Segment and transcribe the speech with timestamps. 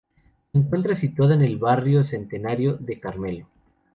[0.51, 3.45] Se encuentra situada en el Barrio Centenario de Carmelo.